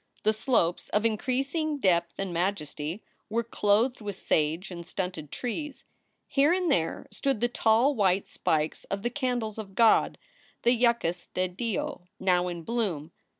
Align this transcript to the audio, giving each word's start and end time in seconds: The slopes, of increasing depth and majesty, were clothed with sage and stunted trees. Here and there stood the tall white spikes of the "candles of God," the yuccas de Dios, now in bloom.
The 0.23 0.33
slopes, 0.33 0.89
of 0.89 1.05
increasing 1.05 1.77
depth 1.77 2.15
and 2.17 2.33
majesty, 2.33 3.03
were 3.29 3.43
clothed 3.43 4.01
with 4.01 4.15
sage 4.15 4.71
and 4.71 4.83
stunted 4.83 5.31
trees. 5.31 5.83
Here 6.27 6.51
and 6.51 6.71
there 6.71 7.05
stood 7.11 7.39
the 7.39 7.47
tall 7.47 7.93
white 7.93 8.25
spikes 8.25 8.83
of 8.85 9.03
the 9.03 9.11
"candles 9.11 9.59
of 9.59 9.75
God," 9.75 10.17
the 10.63 10.73
yuccas 10.73 11.27
de 11.35 11.47
Dios, 11.49 12.01
now 12.19 12.47
in 12.47 12.63
bloom. 12.63 13.11